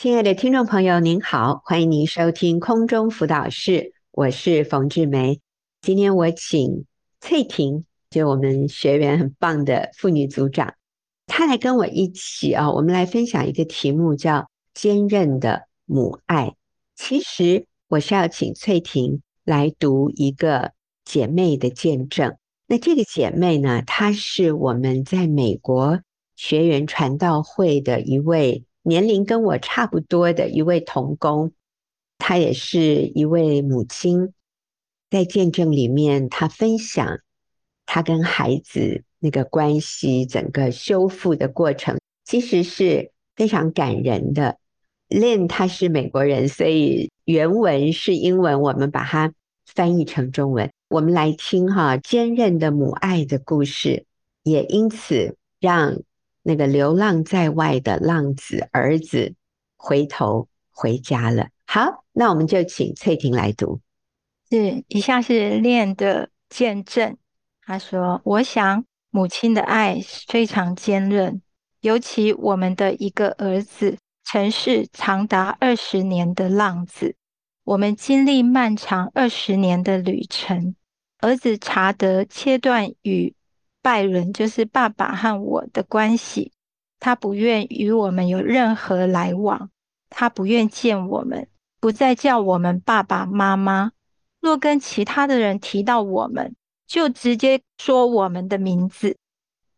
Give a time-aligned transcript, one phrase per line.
[0.00, 5.40] 亲爱的听众朋友，您好，欢迎您收听空中辅导室，我是冯志梅。
[5.80, 6.84] 今天我请
[7.20, 10.74] 翠婷，就我们学员很棒的妇女组长，
[11.26, 16.54] 她来跟我一起啊，我们来分享一个题目，叫“坚韧的母爱”。
[16.94, 20.74] 其实我是要请翠婷来读一个
[21.04, 22.36] 姐妹的见证。
[22.68, 25.98] 那这个姐妹呢，她是我们在美国
[26.36, 28.62] 学员传道会的一位。
[28.82, 31.52] 年龄跟我差不多的一位童工，
[32.16, 34.32] 她也是一位母亲，
[35.10, 37.20] 在见证里面，她分享
[37.84, 44.58] 她跟孩子那个关系整个修复的过程，其实是非常感人的。
[45.08, 49.34] Lynn 她是美国人，所以原文是英文，我们把它
[49.66, 50.70] 翻译成中文。
[50.88, 54.06] 我们来听哈，坚韧的母爱的故事，
[54.44, 56.00] 也因此让。
[56.48, 59.34] 那个流浪在外的浪子儿子
[59.76, 61.48] 回头回家了。
[61.66, 63.82] 好，那我们就请翠婷来读。
[64.48, 67.18] 是，以下是练的见证。
[67.60, 71.42] 他说：“我想母亲的爱非常坚韧，
[71.82, 77.14] 尤其我们的一个儿子曾是长达二十年的浪子。
[77.64, 80.74] 我们经历漫长二十年的旅程，
[81.18, 83.34] 儿子查德切断与。”
[83.88, 86.52] 拜伦就是爸爸和我的关系，
[87.00, 89.70] 他不愿与我们有任何来往，
[90.10, 91.48] 他不愿见我们，
[91.80, 93.92] 不再叫我们爸爸妈妈。
[94.42, 96.54] 若跟其他的人提到我们，
[96.86, 99.16] 就直接说我们的名字。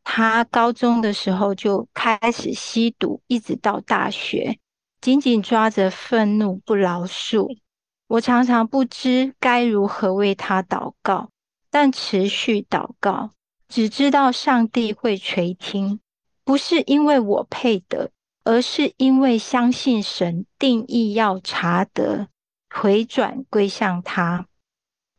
[0.03, 4.59] 他高中的时候就开始吸毒，一直到大学，
[5.01, 7.57] 紧紧抓着愤怒不饶恕。
[8.09, 11.31] 我常常不知该如何为他祷告，
[11.71, 13.31] 但持续祷告。
[13.71, 16.01] 只知道上帝会垂听，
[16.45, 18.11] 不是因为我配得，
[18.43, 22.27] 而是因为相信神定义要查得
[22.69, 24.49] 回转归向他。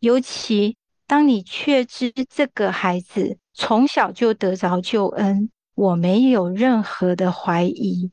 [0.01, 0.75] 尤其
[1.07, 8.11] 当你确知这个孩子从小就得着救恩，我没有任何的怀疑。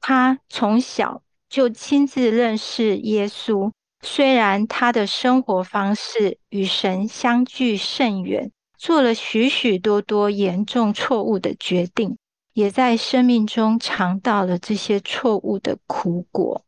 [0.00, 8.52] 他从小就亲自认识耶稣，虽然他的生活方式与神相距甚远。
[8.82, 12.18] 做了许许多多严重错误的决定，
[12.52, 16.64] 也在生命中尝到了这些错误的苦果。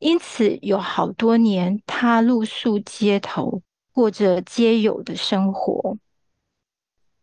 [0.00, 3.62] 因此，有好多年他露宿街头，
[3.92, 5.96] 过着街友的生活。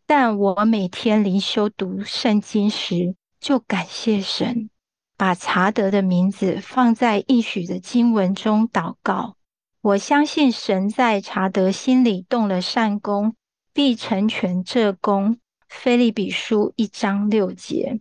[0.06, 4.70] 但我每天灵修读圣经时，就感谢神，
[5.18, 9.36] 把查德的名字放在应许的经文中祷告。
[9.82, 13.36] 我相信神在查德心里动了善功。
[13.76, 15.38] 必成全这工。
[15.68, 18.00] 腓利比书一章六节，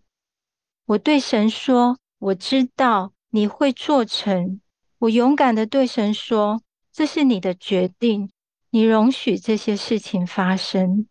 [0.85, 4.61] 我对神说：“我知道你会做成。”
[4.99, 6.61] 我勇敢地对神说
[6.93, 8.31] ：“这是你的决定，
[8.69, 11.07] 你容许这些事情发生。”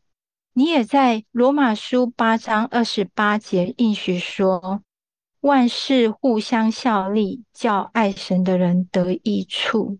[0.54, 4.80] 你也在罗马书八章二十八节应许说
[5.42, 9.98] ：“万事互相效力，叫爱神的人得益处。”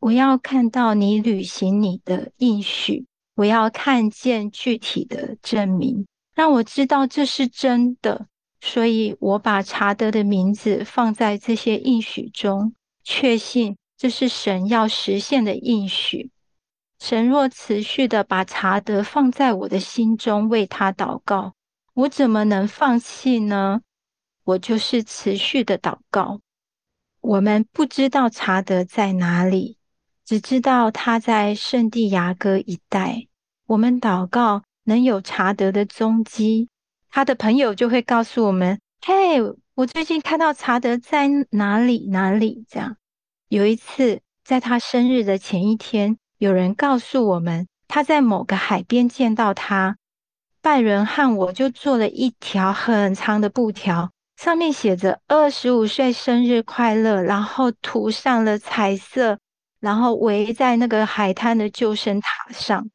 [0.00, 3.06] 我要看到你履行你的应许。
[3.36, 8.26] 我要看见具体的证明，让我知道这是真的。
[8.60, 16.30] 所以我把查德的名字放在这些应许中，确信这是神要实现的应许。
[16.98, 21.52] 神若持续的把查德放在我的心中，为他祷告，
[21.92, 23.82] 我怎么能放弃呢？
[24.44, 26.40] 我就是持续的祷告。
[27.20, 29.76] 我们不知道查德在哪里。
[30.26, 33.28] 只知道他在圣地亚哥一带。
[33.68, 36.68] 我们祷告能有查德的踪迹，
[37.08, 39.40] 他的朋友就会告诉我们：“嘿，
[39.76, 42.96] 我最近看到查德在哪里哪里。”这样，
[43.48, 49.96] 有一次在他生日的前一天，有人告诉我们他在某个海边见到他。
[50.60, 59.38] 拜伦和我就做了一条很长的布条，上面写着“二十五岁生日快乐”，然后涂上了彩色。
[59.80, 62.88] 然后围在那个海滩的救生塔上，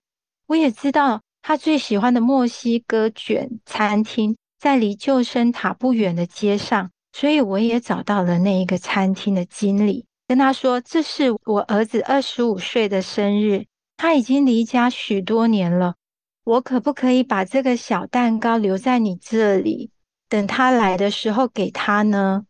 [0.47, 13.65] 我也知道他最喜欢的墨西哥卷餐厅在离救生塔不远的街上，所以我也找到了那一个餐厅的经理，跟他说：“这是我儿子二十五岁的生日，
[13.97, 15.95] 他已经离家许多年了，
[16.43, 19.91] 我可不可以把这个小蛋糕留在你这里，
[20.27, 22.45] 等他来的时候给他呢？”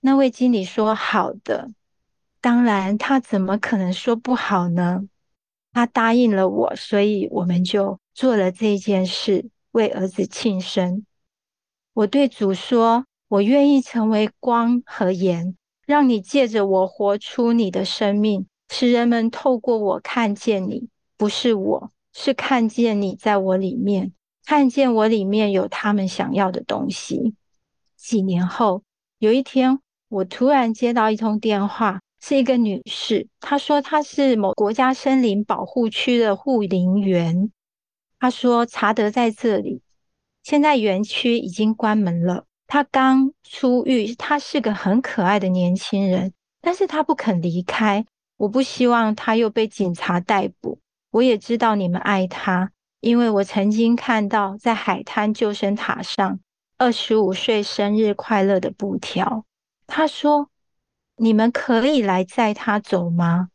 [0.00, 1.70] 那位经理说：“好的。”
[2.40, 5.02] 当然，他怎么可能说不好呢？
[5.72, 11.04] 他答应了我，所以我们就做了这件事，为儿子庆生。
[11.92, 15.56] 我对主说：“我愿意成为光和盐，
[15.86, 24.12] 让你借着我活出你的生命，使人们透过我看见你，不是我，是看见你在我里面，
[24.46, 27.34] 看见我里面有他们想要的东西。
[27.96, 28.82] 几年后，
[29.18, 37.50] 有一天，我突然接到一通电话，是一个女士，她说她是某国家森林保护区的护林员。
[38.18, 39.82] 她说查德在这里，
[40.42, 42.44] 现在园区已经关门了。
[42.66, 48.04] 他刚出狱，他是个很可爱的年轻人，但是他不肯离开。
[48.36, 50.78] 我不希望他又被警察逮捕。
[51.10, 56.40] 我也知道你们爱他，因为我曾经看到在海滩救生塔上。
[56.76, 59.44] 二十五岁生日快乐的布条。
[59.86, 60.50] 他说
[61.18, 63.48] ：“你们可以来载他走吗？”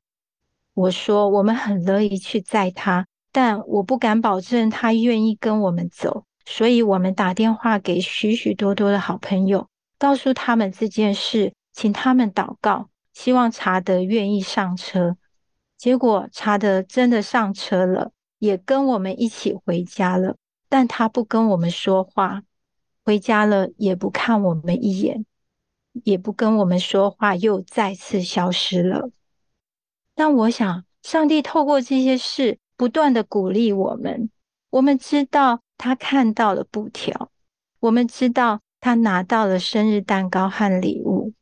[0.75, 15.15] 我说：“我们很乐意去载他，但我不敢保证他愿意跟我们走。”所以我们打电话给许许多多的好朋友，告诉他们这件事，请他们祷告，希望查德愿意上车。
[15.77, 20.35] 结果查德真的上车了，也跟我们一起回家了，
[20.67, 22.43] 但他不跟我们说话。
[23.05, 25.25] 回家了，也不看我们一眼，
[26.03, 29.09] 也不跟我们说话，又再次消失了。
[30.15, 34.29] 但我想，上帝透过这些事，不断的鼓励我们。
[34.71, 37.31] 我们知道他看到了布条，
[37.79, 41.33] 我们知道他拿到了生日蛋糕和礼物。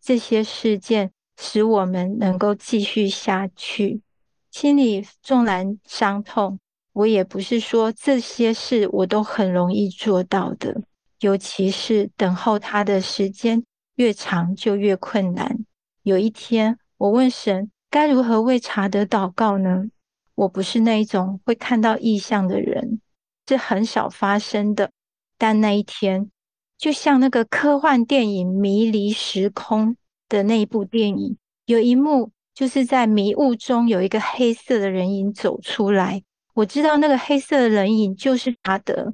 [0.00, 4.00] 这些事件使我们能够继续下去。
[4.50, 6.58] 心里纵然伤痛，
[6.92, 10.82] 我也不是说这些事我都很容易做到的。
[11.20, 13.62] 尤其是等候他的时间
[14.00, 15.58] 越长，就越困难。
[16.04, 19.84] 有一天，我问神：该如何为查德祷告呢？
[20.34, 22.98] 我不是那一种会看到异象的人，
[23.46, 24.90] 是很少发生的。
[25.36, 26.30] 但那一天，
[26.78, 29.90] 就像那个科幻电影《迷离时空》
[30.30, 31.36] 的那一部电影，
[31.66, 36.22] 有一幕就是在迷雾中有一个黑色的人影走出来。
[36.54, 39.12] 我知道那个黑色的人影就是查德。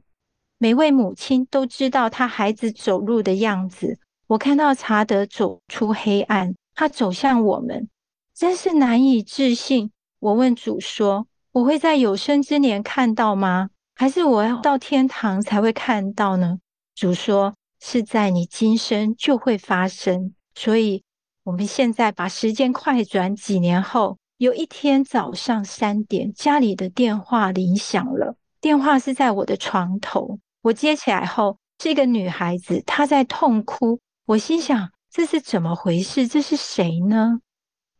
[0.59, 3.99] 每位母亲都知道他孩子走路的样子。
[4.29, 7.89] 我看到查德走出黑暗，他走向我们，
[8.35, 9.93] 真是难以置信。
[10.19, 13.71] 我问主说：“我会在有生之年看到吗？
[13.95, 16.59] 还是我要到天堂才会看到呢？”
[16.97, 21.05] 主说：“是在你今生就会发生。”所以，
[21.45, 28.35] 我们现在把时间快转几年后，有一天早上三点，家里的电话铃响了。
[28.61, 30.41] 电话是在我的床头。
[30.63, 34.01] 我接起来后，是一个女孩子，她在痛哭。
[34.27, 36.27] 我心想：这是怎么回事？
[36.27, 37.39] 这是谁呢？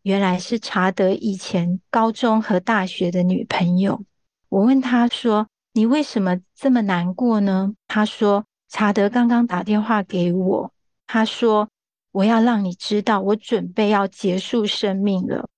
[0.03, 4.03] 原来是查德以前高中和大学的女朋友。
[4.49, 10.73] 我问他说：“你为什么这么难过呢？”他说：“查德刚刚打电话给我，
[11.07, 11.69] 他说
[12.11, 15.49] 我要让你知道，我准备要结束生命了。”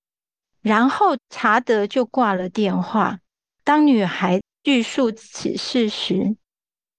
[0.61, 3.21] 然后查德就挂了电话。
[3.63, 6.35] 当女孩叙述此事时，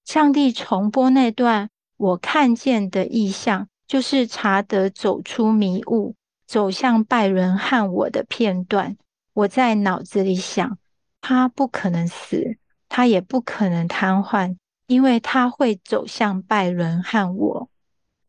[0.04, 1.70] 上帝重播那段
[2.00, 6.14] 我看见的意象，就是查德走出迷雾，
[6.46, 8.96] 走向拜伦和我的片段。
[9.34, 10.78] 我在脑子里想，
[11.20, 12.56] 他不可能死，
[12.88, 14.56] 他也不可能瘫痪，
[14.86, 17.68] 因为他会走向拜伦和我。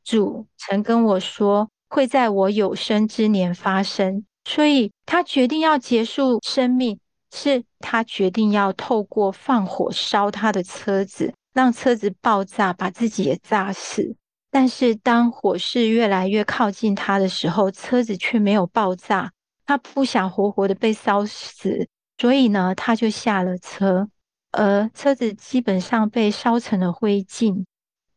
[0.04, 7.00] 主曾跟我说，会在我有生之年发生，所以他决定要结束生命，
[7.34, 11.34] 是他决定要透过放火烧他的车子。
[11.54, 14.16] 让车子爆炸，把自己也炸死。
[14.50, 19.32] 但是当火势越来越靠近他的时候，车子却没有爆炸。
[19.66, 24.10] 他不想活活的被烧死，所以呢，他就下了车。
[24.52, 27.64] 而车子基本上被烧成了灰烬。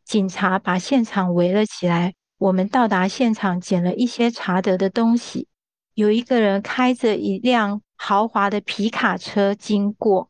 [0.04, 2.14] 警察把现场围了起来。
[2.38, 5.46] 我们到达现场，捡了一些查德的东西。
[5.94, 10.28] 有一个人开着一辆豪华的皮卡车经过，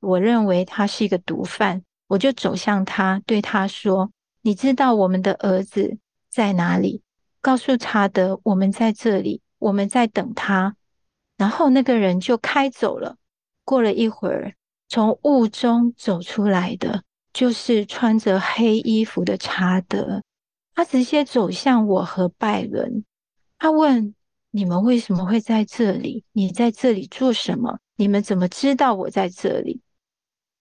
[0.00, 1.82] 我认为他是一个毒贩。
[2.08, 5.98] 我就走向他，对他说：“你知道我们的儿子
[6.30, 7.02] 在哪里？
[7.40, 10.76] 告诉查德，我们在这里，我们在等他。”
[11.36, 13.16] 然后那个人就开走了。
[13.64, 14.54] 过了一会儿，
[14.88, 20.22] 从雾中走出来的就是穿着黑衣服的查德。
[20.74, 23.04] 他直接走向我和拜伦。
[23.58, 24.14] 他问
[24.52, 26.24] ：“你们为什么会在这里？
[26.32, 27.80] 你在这里做什么？
[27.96, 29.80] 你们怎么知道我在这里？”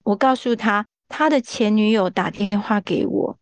[0.03, 0.87] 我告诉他。
[1.07, 3.39] 他的前女友打电话给我，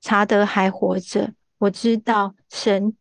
[0.00, 1.34] 查德还活着。
[1.58, 2.96] 我知道神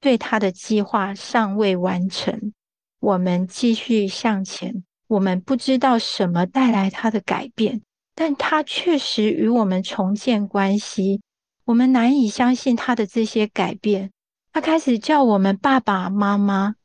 [0.00, 2.52] 对他的计划尚未完成。
[3.00, 4.84] 我们继续向前。
[5.06, 7.82] 我们不知道什么带来他的改变，
[8.14, 11.20] 但他确实与我们重建关系。
[11.66, 14.10] 我们难以相信他的这些改变，
[14.52, 16.76] 他开始叫我们爸爸妈妈。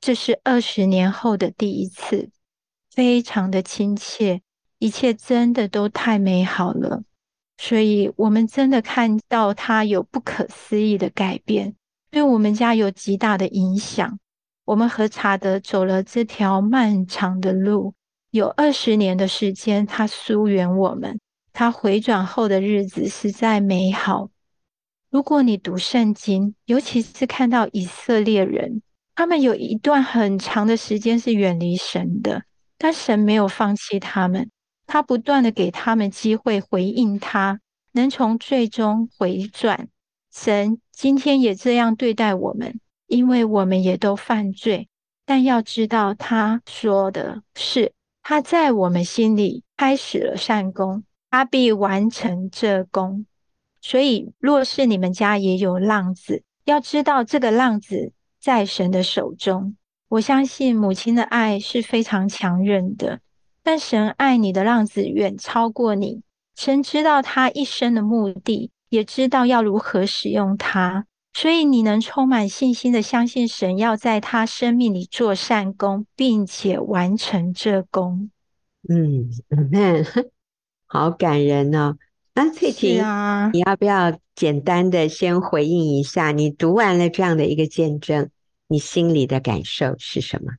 [0.00, 2.30] 这是二十年后的第一次，
[2.90, 4.42] 非常的亲切，
[4.80, 7.04] 一切真的都太美好了。
[7.58, 11.74] 所以，我们真的看到他有不可思议的改变，
[12.10, 14.18] 对我们家有极大的影响。
[14.64, 17.92] 我们和查德走了这条漫长的路，
[18.30, 21.20] 有二十年的时间，他疏远我们。
[21.52, 24.30] 他回转后的日子实在美好。
[25.10, 28.80] 如果你读圣经，尤其是看到以色列人，
[29.14, 32.44] 他们有一段很长的时间是远离神的，
[32.78, 34.48] 但神没有放弃他们。
[34.92, 37.60] 他不断的给他们机会回应他，
[37.92, 39.86] 能从罪中回转。
[40.32, 44.88] 神今天也这样对待我们，因为我们也都犯罪。
[45.24, 53.26] 但要知道，他说的是他在我们心里开始了善工，他必完成这工。
[53.80, 59.76] 所以，若是你们家也有浪子，要知道这个浪子在神的手中。
[60.08, 63.20] 我相信母亲的爱是非常强韧的。
[63.62, 66.22] 但神爱你的浪子远超过你，
[66.56, 78.30] 神知道他一生的目的，也知道要如何使用他，所以你能充满信心的相信神要在他生命里做善功，并且完成这功。
[78.88, 79.28] 嗯
[79.70, 80.04] ，man
[80.86, 81.96] 好感人哦。
[82.34, 86.32] 那翠婷，啊、你要不要简单的先回应一下？
[86.32, 88.30] 你读完了这样的一个见证，
[88.68, 90.52] 你心里的感受是什么？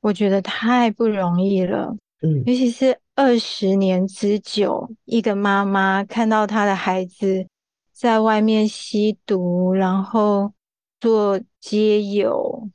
[0.00, 1.96] 我觉得太不容易了。
[2.22, 7.46] 嗯，尤其是二十年之久，一个妈妈看到她的孩子
[7.92, 10.52] 在外面吸毒，然后
[11.00, 12.68] 做街友，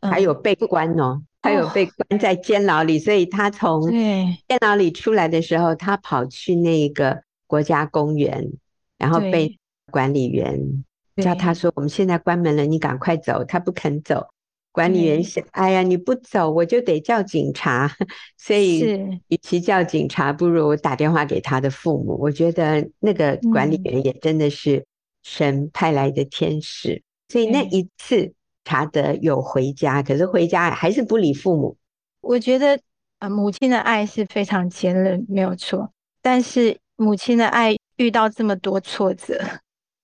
[0.00, 8.52] 还有被关哦，还有被关在监牢里，哦、所以她从监牢里出来的时候，她跑去那个国家公园，
[8.98, 9.58] 然后被
[9.90, 10.84] 管理员
[11.16, 14.28] 叫他说：“我们现在关门了，你赶快走。”他不肯走。
[14.72, 17.94] 管理员想：“哎呀，你不走，我就得叫警察。
[18.38, 18.80] 所以，
[19.28, 22.16] 与其叫警察，不如打电话给他的父母。
[22.18, 24.82] 我觉得那个管理员也真的是
[25.22, 26.94] 神派来的天使。
[26.94, 28.32] 嗯、所以那一次，
[28.64, 31.76] 查德有回家，可是回家还是不理父母。
[32.22, 32.80] 我觉得
[33.18, 35.92] 啊，母亲的爱是非常坚韧，没有错。
[36.22, 39.38] 但是母亲的爱遇到这么多挫折，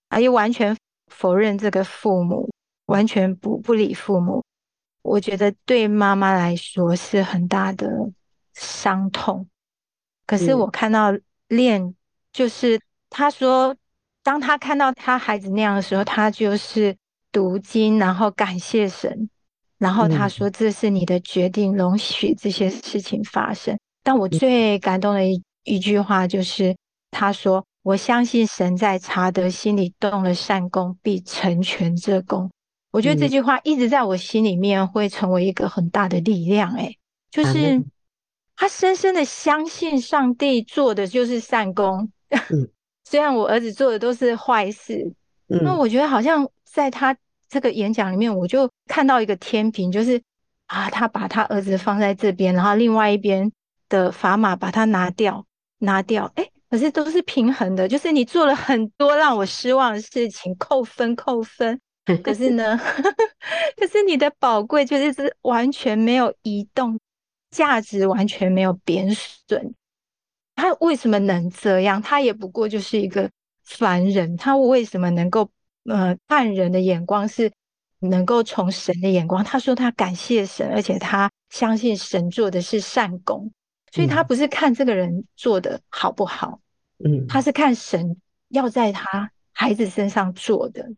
[0.09, 2.51] 啊，又完全否认这个父母，
[2.85, 4.45] 完全不不理父母。”
[5.09, 7.89] 我觉得对妈妈来说是很大的
[8.55, 9.49] 伤痛，
[10.27, 11.13] 可是我看到
[11.49, 11.95] 练，
[12.33, 13.75] 就是他说，
[14.23, 16.97] 当他看到他孩子那样的时候，他就是
[17.33, 19.31] 读经，然后感谢神，
[19.79, 26.77] 然后他说：“这是你的决定，容许这些事情发生。”但我最感动的一一句话就是
[27.11, 32.51] 他说：“我相信神在查德心里动了善功，必成全这工。”
[32.91, 36.95] 我觉得这句话一直在我心里面会成为一个很大的力量，哎，
[37.31, 37.85] 就是
[38.57, 42.11] 他深深的相信上帝做的就是善工，
[43.05, 45.13] 虽然我儿子做的都是坏事，
[45.47, 47.17] 那我觉得好像在他
[47.49, 50.21] 这个演讲里面，我就看到一个天平，就是
[50.67, 53.51] 啊，他把他儿子放在这边，然后另外一边
[53.89, 55.45] 的砝码把它拿掉，
[55.79, 61.79] 拿掉，哎，可是都是平衡的，就是你做了很多让我失望的事情，扣分，扣分。
[62.25, 62.77] 可是呢，
[63.77, 66.99] 可是你的宝贵就是是完全没有移动，
[67.51, 69.75] 价值完全没有贬损。
[70.55, 72.03] 他为什么能这样？
[72.03, 73.31] 他也不过就是一个
[73.65, 74.37] 凡人。
[74.37, 75.49] 他为什么能够
[75.85, 77.53] 呃看人的眼光是
[78.01, 79.45] 能够从神的眼光？
[79.45, 83.53] 他说他感谢神，而且他相信神做的是善功，
[83.93, 86.61] 所以他不是看这个人做的好不好，
[87.05, 88.17] 嗯，他是看神
[88.49, 90.91] 要在他孩子身上做的。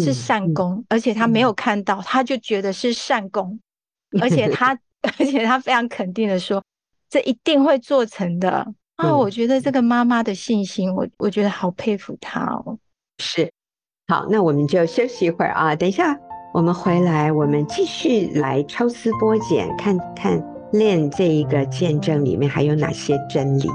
[0.00, 3.58] 是善功，而且他没有看到，他就觉得是善功，
[4.12, 4.76] 嗯、而且他，
[5.18, 6.62] 而且他非常肯定的说，
[7.08, 8.50] 这一定会做成的。
[8.96, 12.78] 啊、哦，我觉得这个妈妈的信心，我我觉得好佩服她哦。
[13.18, 13.52] 是，
[14.08, 16.18] 好，那我们就休息一会儿啊，等一下
[16.54, 23.68] 我们回来，我们继续来抽丝剥茧，看看练这一个见证里面还有哪些真理。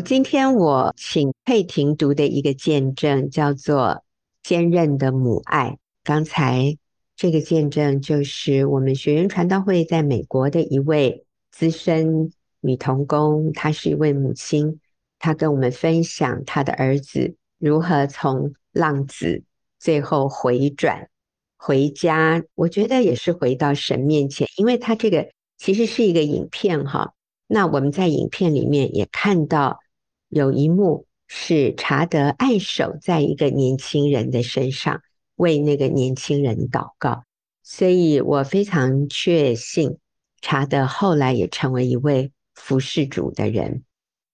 [0.00, 4.04] 今天我请佩婷读的一个见证叫做
[4.42, 5.78] “坚韧的母爱”。
[6.04, 6.76] 刚才
[7.16, 14.78] 这个见证就是我们学员传道会在美国的一位资深女童工，她是一位母亲，
[15.18, 19.42] 她跟我们分享她的儿子如何从浪子
[19.80, 21.08] 最后回转
[21.56, 27.14] 回家，我觉得也是回到神面前，因为他这个其实是一个影片哈。
[27.48, 29.80] 那我们在影片里面也看到
[30.28, 35.00] 有一幕是查德按手在一个年轻人的身上，
[35.36, 37.24] 为那个年轻人祷告，
[37.62, 39.98] 所以我非常确信
[40.40, 43.82] 查德后来也成为一位服侍主的人。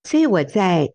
[0.05, 0.93] 所以我在。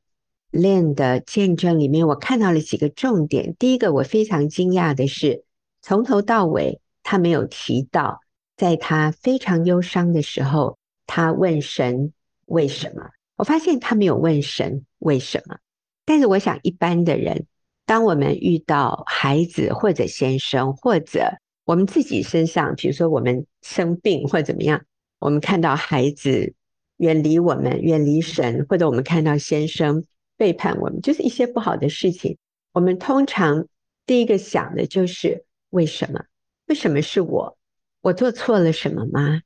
[0.51, 3.55] Lynn 的见证里面，我看到了几个重点。
[3.59, 5.43] 第一个，我非常惊讶的是，
[5.79, 8.21] 从头到尾他没有提到，
[8.57, 12.13] 在他非常忧伤的时候，他问神
[12.47, 13.11] 为什么。
[13.39, 15.59] 我发现他没有问神为什么。
[16.03, 17.45] 但是我想，一般的人，
[17.85, 24.83] 当我们遇到孩子或者先生，或者我们自己身上，比如说我们生病或怎么样，
[25.19, 26.53] 我们看到孩子
[26.97, 30.03] 远离我们、远离神，或者我们看到先生。
[30.35, 32.37] 背叛我们，就是一些不好的事情。
[32.73, 33.67] 我们通常
[34.05, 36.23] 第一个想的就是为什么？
[36.67, 37.57] 为什么是我？
[38.01, 39.41] 我做错了什么吗？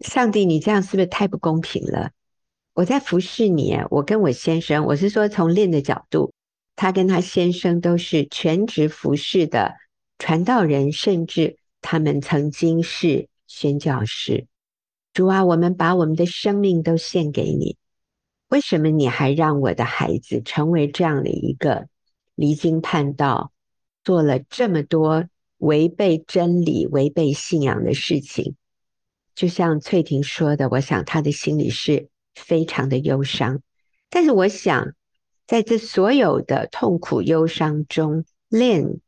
[0.00, 2.10] 上帝，你这样是不是太不公平了？
[2.76, 6.34] 我在服侍你，我跟我先生，我是说从练的角度，
[6.76, 9.72] 他跟他先生都是全职服侍的
[10.18, 14.46] 传道人，甚至他们曾经是宣教师。
[15.14, 17.78] 主啊，我们把我们的生命都献给你。
[18.48, 21.88] 为什么你还让我的孩子成为这样的一个
[22.34, 23.52] 离经叛道，
[24.04, 25.24] 做了这么多
[25.56, 28.54] 违背真理、违背信仰的事情？
[29.34, 33.60] 就像翠婷说的，我想他的心里是非常的忧伤。
[34.08, 34.94] 但是我想，
[35.48, 39.00] 在这所有的痛苦忧伤中，Lynn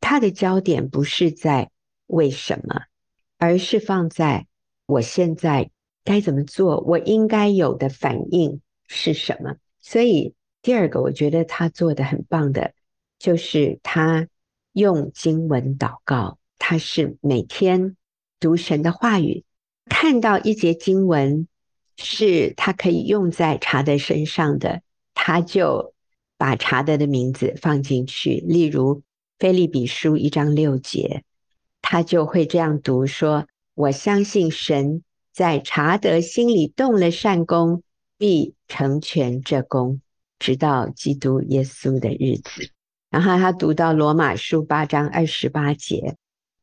[0.00, 1.70] 他的焦点不是在
[2.06, 2.82] 为什么，
[3.38, 4.46] 而是放在
[4.86, 5.70] 我现在
[6.04, 8.60] 该怎么做，我应该有的反应。
[8.86, 9.56] 是什么？
[9.80, 12.74] 所以第二个，我觉得他做的很棒的，
[13.18, 14.28] 就是他
[14.72, 16.38] 用经文祷告。
[16.58, 17.96] 他是每天
[18.38, 19.44] 读神的话语，
[19.86, 21.48] 看到一节经文
[21.96, 24.82] 是他可以用在查德身上的，
[25.14, 25.94] 他就
[26.36, 28.42] 把查德的名字放进去。
[28.46, 28.96] 例如
[29.38, 31.24] 《腓立比书》一章六节，
[31.82, 35.02] 他就会这样读说：“我相信神
[35.32, 37.82] 在查德心里动了善工。”
[38.16, 40.00] 必成全这工，
[40.38, 42.70] 直到基督耶稣的日子。
[43.10, 46.14] 然后他读到罗马书八章二十八节，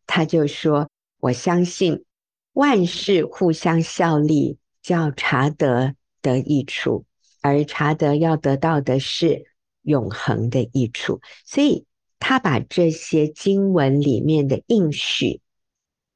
[0.07, 0.89] 他就说
[1.19, 2.05] ：“我相信
[2.53, 7.05] 万事互相效力，叫查德得益处，
[7.41, 9.45] 而查德要得到的是
[9.81, 11.85] 永恒的益处。”所以
[12.19, 15.41] 他把这些经文里面的应许，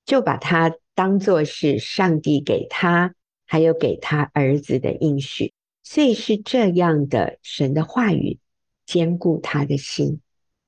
[0.06, 3.15] 就把它当作是上帝给他。
[3.47, 8.39] 还有给他儿子的应许，所以是这样的神的话语
[8.88, 10.19] 坚固他的心。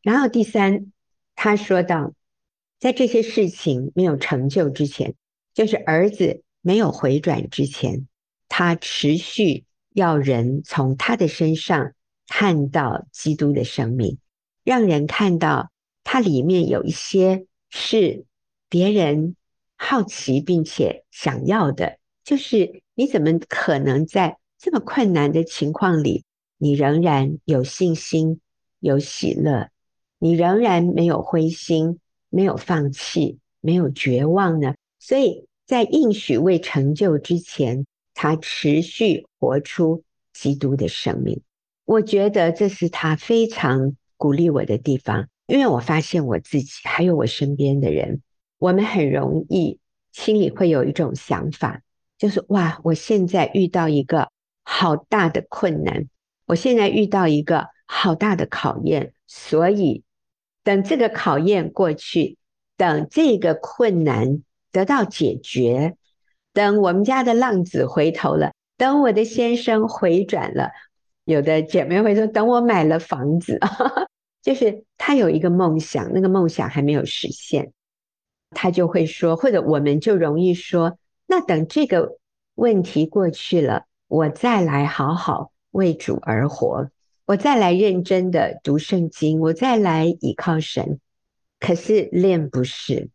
[0.03, 0.93] 然后第三，
[1.36, 2.13] 他说到，
[2.79, 5.15] 在这些事情没有成就之前，
[5.55, 8.10] 就是儿子没有回转之前，
[8.49, 11.93] 他持续要人从他的身上
[12.27, 14.17] 看到基督的生命，
[14.65, 15.71] 让人看到
[16.03, 18.25] 他里面有一些是
[18.67, 19.38] 别人
[19.77, 21.99] 好奇并且想要的。
[22.25, 26.25] 就是你怎么可能在这么困难的情况里，
[26.58, 28.41] 你仍然有信心、
[28.82, 29.69] 有喜乐，
[30.19, 34.75] 你仍然没有灰心、没有放弃、没有绝望呢？
[34.99, 40.03] 所以在应许未成就之前，他持续活出
[40.34, 41.41] 基督的生命。
[41.86, 48.21] 我觉得这是他非常鼓励我的地方，因为我发现我自己还有我身边的人，
[48.58, 49.77] 我们很容易
[50.13, 51.82] 心里会有一种想法。
[52.17, 52.80] 就是哇！
[52.84, 54.32] 我现在遇到一个
[54.63, 56.08] 好大的困难，
[56.47, 60.03] 我现在遇到一个好大的考验，所以
[60.63, 62.38] 等这个考验过去，
[62.75, 64.41] 等这个困难
[64.77, 65.95] 得到解决，
[66.53, 70.69] 等我们家的浪子回头了，等我的先生回转了，
[71.25, 73.59] 有的姐妹会说，等我买了房子，
[74.43, 77.73] 就是他有一个梦想，那个梦想还没有实现，
[78.51, 80.99] 他就会说，或者我们就容易说。
[81.25, 82.19] 那等这个
[82.53, 86.91] 问题过去了，我再来好好为主而活，
[87.25, 90.99] 我再来认真的读圣经，我再来倚靠神。
[91.59, 93.09] 可是 Lynn 不是，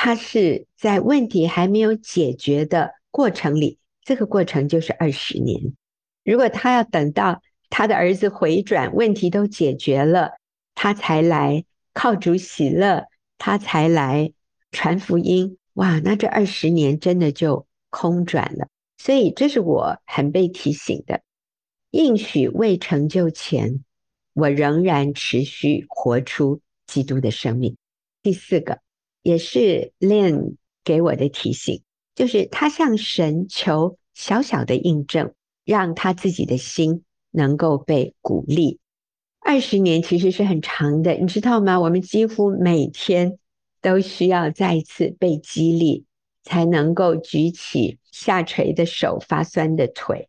[0.00, 5.74] 他是在问题还没有解决的过程里，这个过程就是二十年。
[6.22, 10.34] 如果他要等到他的儿子回转，问题都解决了，
[10.76, 13.06] 他才来靠主喜乐，
[13.38, 14.32] 他才来
[14.70, 15.58] 传福音。
[15.72, 21.22] 哇，那这二十年真的就空转了，所以这是我很被提醒的。
[21.90, 23.82] 应许未成就前，
[24.32, 27.76] 我仍然持续活出基督的生命。
[28.22, 28.78] 第四个
[29.22, 31.82] 也是 Lynn 给我的提醒，
[32.14, 35.32] 就是他向神求小小的印证，
[35.64, 38.78] 让他自己的心能够被鼓励。
[39.40, 41.80] 二十年其实是很长的，你知道吗？
[41.80, 43.38] 我们几乎每天
[43.80, 46.04] 都需要再一次被激励，
[46.42, 50.28] 才能够举起下垂的手、发酸的腿，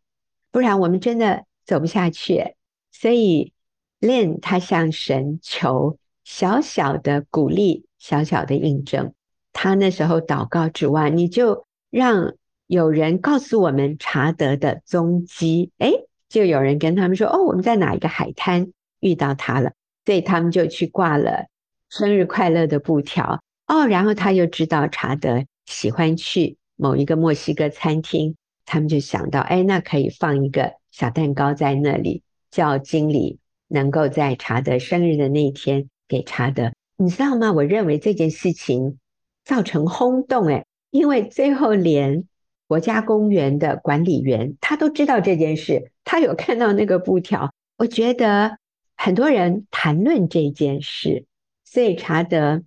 [0.50, 2.54] 不然我们真的走不下去。
[2.92, 3.52] 所以
[4.00, 9.14] ，Lynn 他向神求小小的鼓励、小小的印证。
[9.52, 12.34] 他那时候祷告之外，你就让
[12.66, 15.70] 有人告诉我们查德的踪迹。
[15.78, 15.92] 哎，
[16.28, 19.72] 就有人跟他们说：“哦，我们在哪一个海滩？”遇到他了，
[20.04, 21.46] 所以他们就去挂了
[21.88, 23.86] 生日快乐的布条哦。
[23.86, 28.36] 然后他又知道查德喜欢去某一个墨西哥餐厅，
[28.66, 36.70] 他们就想到，哎，那可以放一个小蛋糕在那里，叫经理能够在查德生日的那一天给查德。
[37.00, 37.50] 你知道吗？
[37.52, 38.98] 我认为这件事情
[39.44, 42.24] 造成轰动，哎，因为最后连
[42.66, 48.58] 国家公园的管理员他都知道这件事，他有看到那个布条，我觉得。
[49.02, 51.24] 很多人谈论这件事，
[51.64, 52.64] 所以查德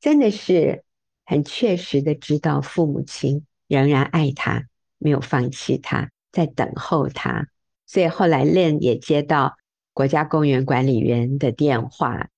[0.00, 0.82] 真的是
[1.26, 4.64] 很确实的知道父母亲仍然爱他，
[4.96, 7.48] 没有放弃他，在等候他。
[7.84, 9.56] 所以后来 Len 也接到
[9.92, 12.28] 国家公园管理员的电话，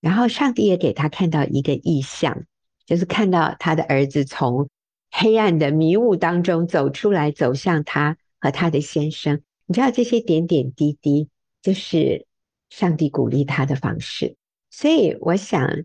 [0.00, 2.44] 然后上帝也给他看到一个意象，
[2.86, 4.68] 就是看到他的儿子从
[5.10, 9.42] 黑暗的迷雾当中走出来，走向他和他的先生。
[9.66, 11.28] 你知道这些点点滴滴，
[11.62, 12.26] 就是。
[12.72, 14.36] 上帝鼓励他的方式，
[14.70, 15.82] 所以我想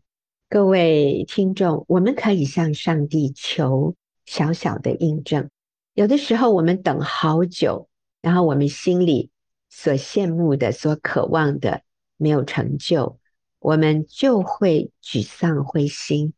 [0.48, 3.96] 各位听众，我们可以向上帝求
[4.28, 5.50] 小小的印证。
[5.96, 7.90] 有的时候我们等好久，
[8.22, 9.32] 然后我们心里
[9.72, 11.82] 所羡慕的、所渴望的
[12.18, 13.18] 没有成就，
[13.66, 16.34] 我们就会沮丧灰心。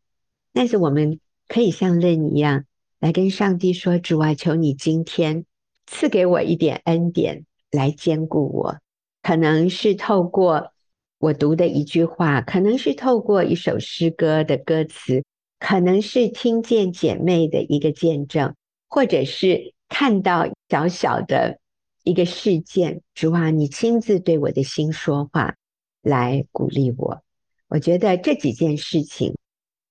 [0.53, 2.63] 但是我们可以像认一样，
[3.01, 5.43] 来跟上帝说：“主啊，求你今天
[5.85, 8.77] 赐给我一点恩典，来坚固我。”
[9.21, 10.71] 可能是透过
[11.19, 15.25] 我读的一句话，可能是透过一首诗歌的歌词，
[15.59, 18.55] 可能是听见姐妹的一个见证，
[18.87, 21.59] 或者是看到小小的
[22.03, 25.55] 一个事件，主啊，你亲自对我的心说话，
[26.01, 27.21] 来鼓励我。
[27.67, 29.35] 我觉得这几件事情，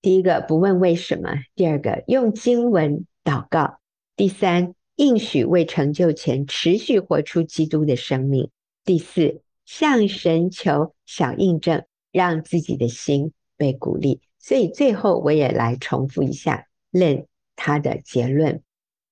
[0.01, 3.79] 第一个不问为什么，第二个用经文祷告，
[4.17, 8.51] 第三应许未成就前持续活出基督的生命。
[8.85, 14.21] 第四，向神求小印证，让自己的心被鼓励。
[14.39, 18.63] 所以最后我也来重复一下 Len 他的结论。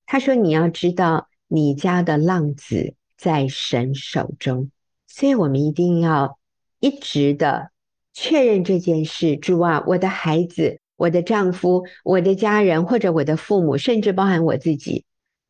[0.07, 4.71] 他说：“你要知道，你家的浪子在神手中。
[5.07, 6.39] 所以我们一定要
[6.85, 7.71] 一直的
[8.13, 9.37] 确认这件事。
[9.39, 15.07] 主啊，我的孩子、我的丈夫、我的家人，或者我的父母，甚至包含我自己。”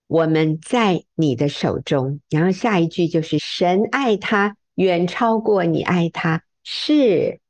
[0.07, 7.41] 我们在你的手中，然后下一句就是神爱他远超过你爱他，是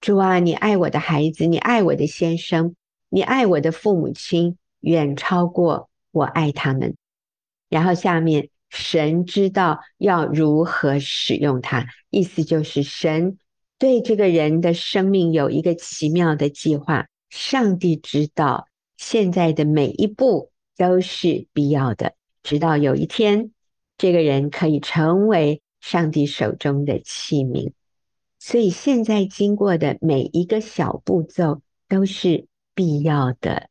[0.00, 2.76] 主啊，你爱我的孩子，你爱我的先生，
[3.10, 6.96] 你爱我的父母亲，远超过我爱他们。
[7.68, 13.38] 然后下面神知道要如何使用它，意思就是神
[13.78, 18.66] 对这个人的生命有一个奇妙的计划，上帝知道
[18.98, 20.50] 现在的每一步。
[20.76, 23.52] 都是必要的，直到有一天，
[23.96, 27.70] 这个人可以成为上帝手中的器皿。
[28.40, 33.68] 所以现在经过的每一个小步骤都是必要的。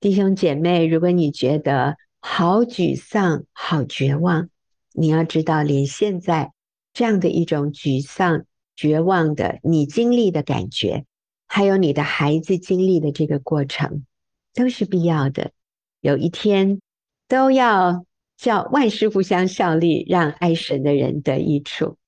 [0.00, 4.48] 弟兄姐妹，如果你觉得好沮丧、好绝望，
[4.92, 6.54] 你要知道，连现在
[6.94, 11.04] 这样的一种沮丧、绝望的你经历的感觉，
[11.46, 14.06] 还有你的孩子经历的这个过程，
[14.54, 15.52] 都是必要的。
[16.00, 16.80] 有一天，
[17.28, 18.06] 都要
[18.38, 21.98] 叫万事互相效力，让爱神的人得益处。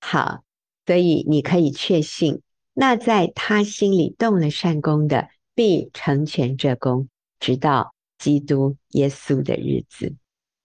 [0.00, 0.44] 好，
[0.86, 2.42] 所以你可以确信，
[2.74, 7.08] 那在他心里动了善功的，必成全这功，
[7.40, 10.14] 直到基督耶稣的日子。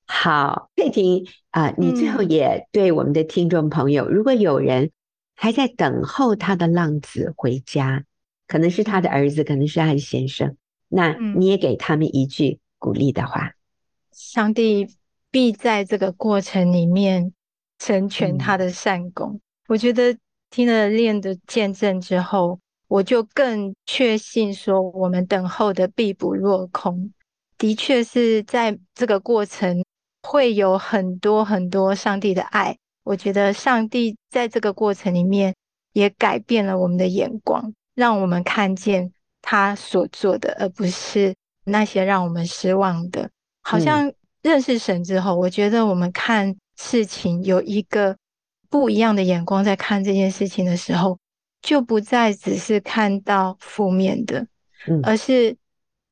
[0.05, 4.91] 好，佩婷啊、呃，你最后也对我们的听众朋友，嗯、如果有人
[5.35, 8.05] 还在等候他的浪子回家，
[8.47, 10.55] 可能是他的儿子，可能是他的先生，
[10.87, 12.59] 那你也给他们一句。
[12.81, 13.55] 鼓励的话，
[14.13, 14.87] 上帝
[15.29, 17.33] 必在这个过程里面
[17.77, 19.33] 成全他的善功。
[19.33, 20.17] 嗯、我觉得
[20.49, 27.11] 听了 Lynn 的见证之后，我就更确信说，我们等候的必不落空。
[27.59, 29.85] 的确是在这个过程
[30.23, 32.75] 会有很多很多上帝的爱。
[33.03, 35.53] 我觉得上帝在这个过程里面
[35.93, 43.29] 也改变了我们的眼光，让我们看见他所做的，而不是那些让我们失望的。
[43.61, 48.15] 好像认识神之后，我觉得我们看事情有一个
[48.69, 51.17] 不一样的眼光，在看这件事情的时候，
[51.61, 54.45] 就不再只是看到负面的，
[55.03, 55.57] 而是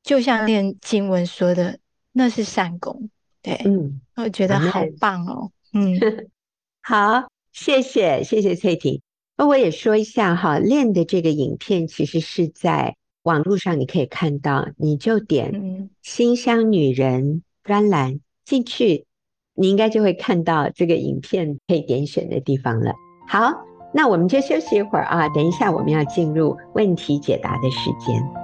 [0.08, 1.78] 就像念经文说的，
[2.12, 3.10] 那是善功。
[3.42, 5.50] 对，嗯，我觉得好棒哦。
[5.74, 6.00] 嗯，
[6.80, 9.02] 好，谢谢，谢谢翠婷。
[9.36, 19.04] 那我也说一下哈，练的这个影片其实是在网络上，你可以看到，你就点“馨香女人”专栏进去，
[19.52, 22.94] 你应该就会看到这个影片可以点选的地方了。
[23.28, 23.52] 好，
[23.92, 28.37] 那我们就休息一会儿啊，等一下我们要进入问题解答的时间。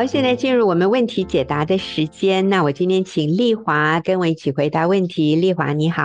[0.00, 2.48] 好，现在进入我们问题解答的时间。
[2.48, 5.36] 那我今天请丽华跟我一起回答问题。
[5.36, 6.02] 丽华你好，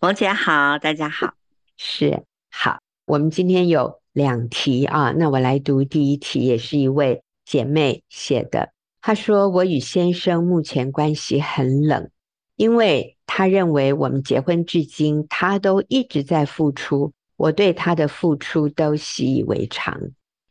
[0.00, 1.34] 冯姐好，大家好，
[1.76, 2.78] 是好。
[3.04, 8.70] 我们今天有两题啊，那我来读第一题，也是一位姐妹写的。
[9.02, 12.08] 她说：“我与先生目前关系很冷，
[12.56, 20.00] 因为他认为我们结婚至今，他都一直在付出，我对他的付出都习以为常。”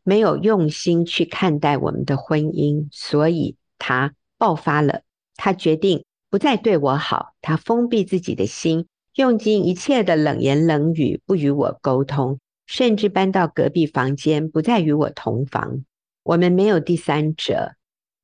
[0.06, 5.02] 没有用心去看待我们的婚姻，所以他爆发了。
[5.36, 15.84] 他决定不再对我好，他封闭自己的心，用尽一切的冷言冷语，不与我沟通，甚至搬到隔壁房间，不再与我同房。
[16.24, 17.74] 我们没有第三者。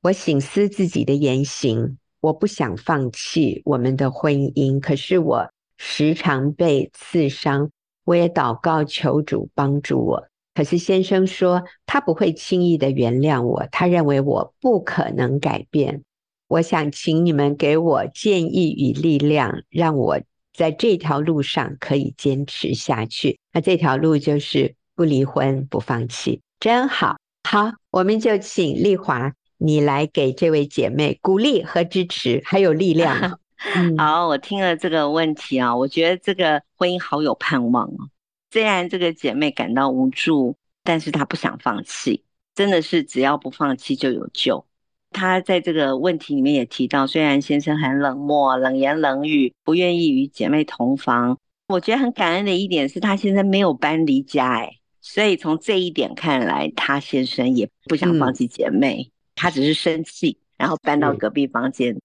[0.04, 7.72] 我省思自己的言行，我不想放弃我们的婚姻，可是我时常被刺伤。
[8.04, 10.28] 我也祷告求主帮助我。
[10.53, 16.03] 可是先生说他不会轻易的原谅我，他认为我不可能改变。
[16.47, 20.19] 我想请你们给我建议与力量，让我
[20.53, 23.39] 在这条路上可以坚持下去。
[23.53, 27.15] 那这条路就是不离婚、不放弃，真好。
[27.49, 33.39] 好，我们就请丽华你来给这位姐妹鼓励和支持，还有力量。
[33.75, 38.09] 嗯、好，我听了这个问题啊，我觉得这个婚姻好有盼望哦。
[38.51, 44.65] 虽然这个姐妹感到无助，但是她不想放弃，真的是只要不放弃就有救。
[45.11, 51.37] 她在这个问题里面也提到，虽然先生很冷漠、冷言冷语，不愿意与姐妹同房，
[51.69, 61.97] 我觉得很感恩的一点是，她先生没有搬离家，哎，所以从这一点看来，她先生也不想放弃姐妹，他只是生气，然后搬到隔壁房间。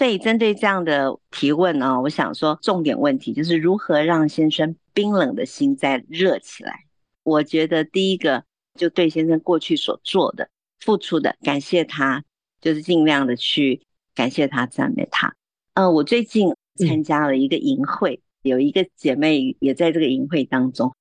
[0.00, 6.86] 所以针对这样的提问呢，我想说，重点问题就是如何让先生冰冷的心再热起来。
[7.22, 8.42] 我觉得第一个
[8.76, 12.24] 就对先生过去所做的、付出的，感谢他，
[12.62, 13.82] 就是尽量的去
[14.14, 15.34] 感谢他、赞美他。
[15.74, 20.94] 呃，我最近参加了一个营会，有一个姐妹也在这个营会当中。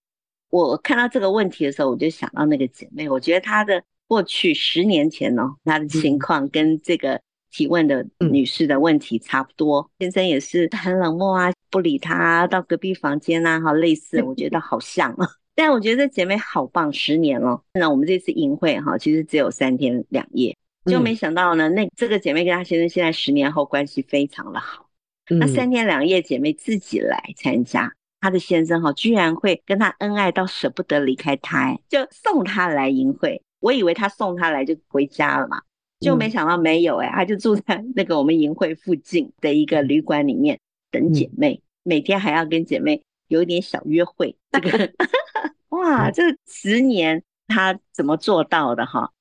[0.50, 7.22] 我看到这个问题的时候，我就想到那个姐妹，我觉得她的过去十年前哦，她的情况跟这个。
[7.52, 15.28] 提问的女士的问题差不多，先生也是很冷漠啊，不理她，到隔壁房间啊，好类似，我觉得好像啊。
[15.56, 17.62] 但我觉得这姐妹好棒，十年了。
[17.74, 24.90] 那我们这次营会哈，其实只有三天两夜，就没想到呢，那这个姐妹跟她先生现在十年后关系非常的好。
[25.28, 33.42] 那三天两夜，姐妹自己来参加，她的先生哈，居然会跟她恩爱到舍不得离开她，就送她来营会。
[33.60, 35.62] 我以为他送她来就回家了嘛。
[36.00, 40.58] 就没想到没有哎、欸，他就住在 那个我们营会附近的一个旅馆里面
[40.92, 44.36] 等姐妹，每天还要跟姐妹有一点小约会。
[44.52, 44.94] 这个
[45.70, 49.12] 哇，这十年她怎么做到的哈？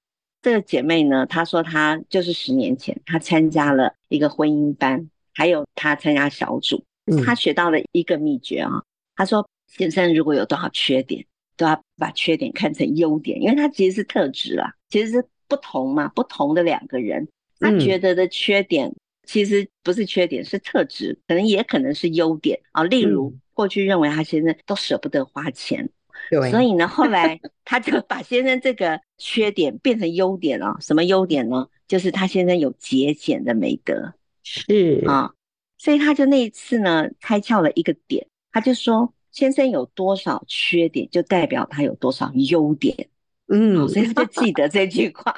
[0.40, 6.84] 这个姐妹呢，她说她就是十年前她参加了一个婚姻班，还有她参加小组，
[7.24, 8.70] 她学到了一个秘诀啊。
[9.16, 15.26] 她说先生如果有多少缺点，都要把缺点看成优点，因为他其实是特质啊，其实是。
[15.48, 18.94] 不同嘛，不同的两个人，他觉得的缺点
[19.26, 22.84] 其实不是缺点，是特质，可能也可能是优点啊。
[22.84, 25.90] 例如，过去认为他先生都舍不得花钱，
[26.30, 30.76] 对，所以呢，后来 他就把先生这个缺点变成优点了。
[30.80, 31.68] 什么优点呢？
[31.88, 35.32] 就是他先生有节俭的美德，是啊，
[35.78, 43.08] 所以他就那一次呢，开窍了一个点，他就说，先生有多少缺点，就代表他有多少优点。
[43.48, 45.34] 嗯，所以他就记得这句话，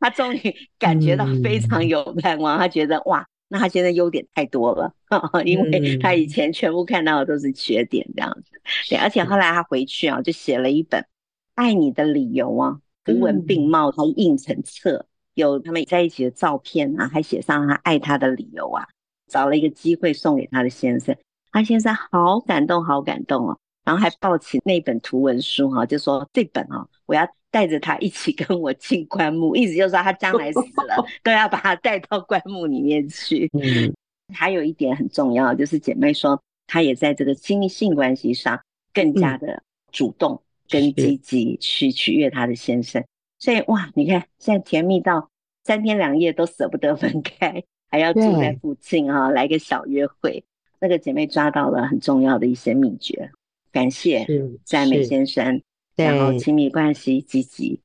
[0.00, 2.58] 他终于感觉到非常有盼望。
[2.58, 4.92] 他觉得哇，那他现在优点太多了，
[5.44, 8.60] 因为他以前全部看到的都是缺点这样子。
[8.88, 11.06] 对，而且后来他回去啊，就写了一本
[11.54, 18.84] 爱你的理由啊，图文并茂，还印成册，有他们在一起的照片啊，还写上他爱他的理由啊，
[19.28, 21.16] 找了一个机会送给他的先生，
[21.52, 33.48] 他先生好感动，好感动哦，然后还抱起那本图文书哈，就说这本啊，我要带着他一起跟我进棺木，意思就是说他将来死了 都要把他带到棺木里面去。
[33.54, 33.94] 嗯，
[34.34, 36.38] 还有一点很重要，就是姐妹说。
[36.70, 38.60] 她也在这个亲密性关系上
[38.92, 43.02] 更加的主动跟积极去取悦她的先生，
[43.38, 45.30] 所以哇，你看现在甜蜜到
[45.64, 50.44] 三天两夜都舍不得分开，还要住在附近啊，来个小约会。
[50.78, 53.32] 那个姐妹抓到了很重要的一些秘诀，
[53.78, 54.26] 感谢
[54.64, 55.62] 赞美先生，
[55.94, 57.80] 然后亲密关系积极，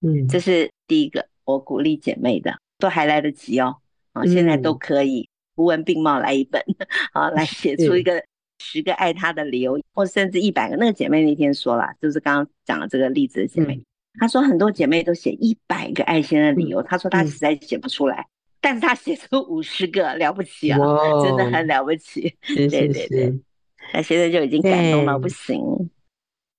[0.00, 3.76] 嗯，这是第一个，我鼓励姐妹的，都还来得及哦，
[4.12, 5.28] 啊，现在都可以。
[5.54, 6.62] 图文并茂来一本，
[7.14, 8.22] 好，来写出一个
[8.58, 10.76] 十个爱他的理由，或甚至一百个。
[10.76, 13.80] 那个姐妹那天说了，就是刚刚讲的这个例子的姐妹，
[14.18, 18.26] 她说很多姐妹都写一百个爱心的理由，她说她实在写不出来，
[18.60, 20.78] 但是她写出五十个，了不起啊，
[21.24, 22.36] 真的很了不起。
[22.46, 23.40] 对对对，
[23.92, 25.60] 那现在就已经感动到不行。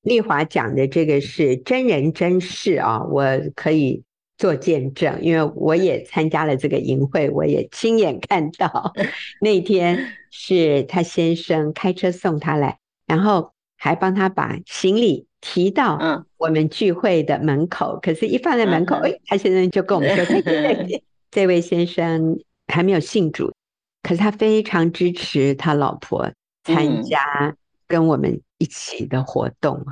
[0.02, 3.24] 丽华讲的这个是真人真事啊，我
[3.56, 4.04] 可以。
[4.40, 8.94] 做见证，因为我也参加了这个营会，我也亲眼看到
[9.42, 17.98] 那天是他先生开车送他来，然后还帮他把行李提到我们聚会的门口。
[18.00, 22.38] 可是，一放在门口，哎，他先生就跟我们说： “对对对，这位先生
[22.68, 23.52] 还没有信主，
[24.04, 26.32] 可是他非常支持他老婆
[26.76, 27.56] 参加
[27.88, 29.86] 跟我们一起的活动。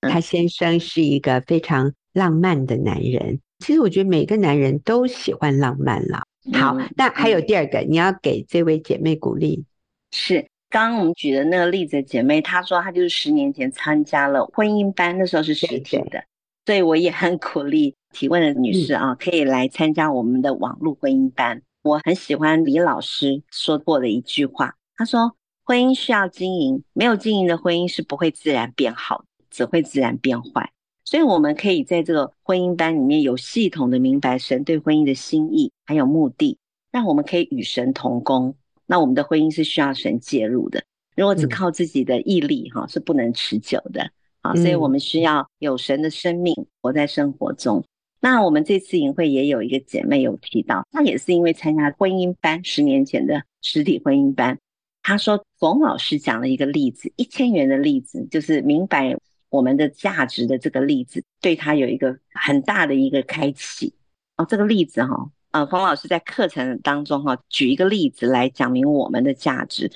[0.00, 6.24] 他先生是一个非常浪漫的男人。”其实我觉得每个男人都喜欢浪漫啦。
[6.54, 9.64] 好，那还有第二个，你要给这位姐妹鼓励。
[10.10, 16.24] 是刚刚我们举的那个例子，姐妹她说她就是十年前参加了婚姻班，那时候是实体的，
[16.66, 21.62] 所以我也很鼓励提问的女士啊，可以来参加我们的网络婚姻班。
[21.82, 30.72] 我很喜欢李老师说过的一句话，他说：“婚姻需要经营，没有经营的婚姻是不会自然变好，只会自然变坏。”
[31.04, 36.56] 所以，我们可以在这个婚姻班里面有系统的明白神对婚姻的心意，还有目的，
[36.90, 38.54] 让我们可以与神同工。
[38.86, 40.82] 那我们的婚姻是需要神介入的。
[41.14, 44.10] 如果只靠自己的毅力，哈，是不能持久的。
[44.40, 47.84] 啊，所以我们需要有神的生命活在生活中。
[48.20, 54.58] 那我们这次营会也有一个姐妹有提到，她也是因为参加婚姻班，十年前的实体婚姻班，
[55.02, 59.16] 她说冯老师讲了一个例子，一千元的例子，就是明白。
[59.52, 63.92] 我们的价值的这个例子，对他有一个很大的一个开启
[64.38, 64.46] 哦。
[64.48, 69.92] 这个例子哈，呃，冯老师在课程当中哈，举一个例子来讲明我们的价值。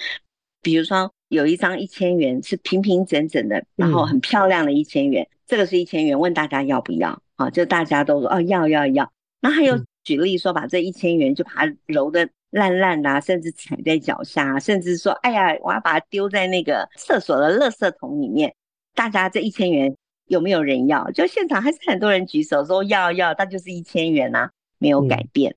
[0.61, 7.49] 比如说，有一张一千元是平平整整的，然后很漂亮的一千元，这个是一千元，问大家要不要啊？
[7.49, 9.11] 就大家都说哦，要要要。
[9.41, 18.55] 那还有举例说，把这一千元就把它揉得烂烂的，甚至踩在脚下，甚至说，哎呀，我要把它丢在那个厕所的垃圾桶里面。
[18.95, 21.11] 大家这一千元有没有人要？
[21.11, 25.53] 就现场还是很多人举手说要要，那就是一千元呐、啊，没有改变。
[25.53, 25.57] 嗯、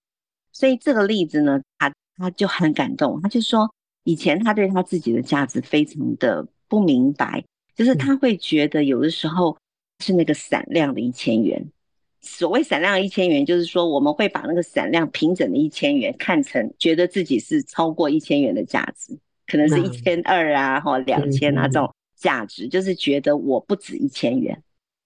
[0.51, 7.41] 所以这个例子呢，他他就很感动，他就说以前他对他自己的价值非常的不明白，
[7.75, 9.57] 就是他会觉得有的时候
[10.03, 11.65] 是那个闪亮的一千元。
[12.21, 21.93] 所谓闪亮的一千元，就是说我们会把那个闪亮平整的一千元看成觉得自己是超过一千元的价值，可能是一千二啊，或两千啊这种。
[22.19, 24.61] 价值就是觉得我不止一千元，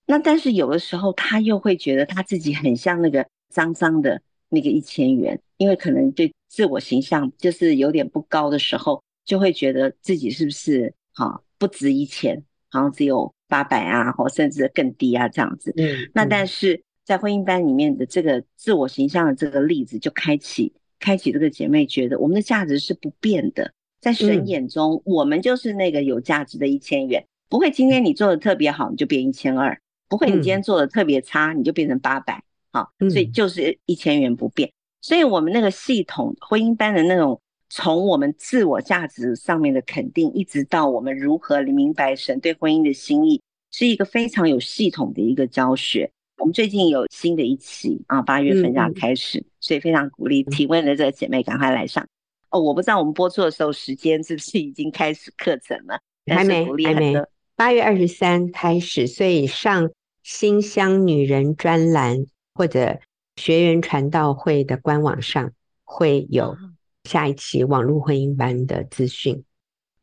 [0.08, 15.72] 那但是有的时候他又会觉得他自己很像那个脏脏的那个一千元，因为可能对自我形象就是有点不高的时候，就会觉得自己是不是哈不值一千，好像只有八百啊，或甚至更低啊这样子。
[15.78, 23.74] 嗯，那但是在婚姻班里面的这个自我形象的这个例子，就开启开启这个姐妹觉得我们的价值是不变的。
[24.00, 29.78] 在神眼中，我们就是那个有价值的一千元，不会今天你做的特别好，你就变一千二；
[30.10, 32.44] 不会你今天做的特别差，你就变成八百。
[32.72, 34.72] 好，所以就是一千元不变。
[35.02, 46.12] 所以我们那个系统婚姻班的那种，从我们自我价值上面的肯定，一直到我们如何明白神对婚姻的心意，是一个非常有系统的一个教学。
[46.44, 52.06] 我们最近有新的一期啊，八月份要开始，所以非常鼓励提问的这个姐妹赶快来上。
[52.50, 55.98] 哦，我不知道我们播出的时候时间是不是已经开始课程了？
[56.28, 57.16] 还没，还没。
[57.56, 59.90] 八月二十三开始，所以上
[60.22, 63.00] 新乡女人专栏或者
[63.38, 65.50] 学员传道会的官网上
[65.86, 66.58] 会有
[67.06, 69.46] 下一期网络婚姻班的资讯。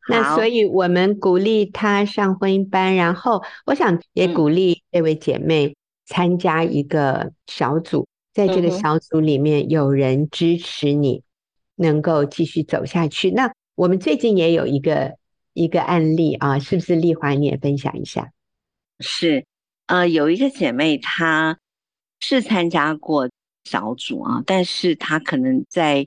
[0.08, 5.76] 那所以我们鼓励她上婚姻班，然后我想也鼓励这位姐妹
[6.10, 11.22] 参加一个小组，在这个小组里面有人支持你，
[11.76, 13.30] 能够继续走下去。
[13.30, 15.14] 那我们最近也有一个
[15.52, 18.32] 一个案例啊，是不是丽华你也分享一下？
[18.98, 19.46] 是，
[19.86, 21.56] 呃，有一个姐妹她
[22.18, 23.30] 是参加过
[23.62, 26.04] 小组啊，但是她可能在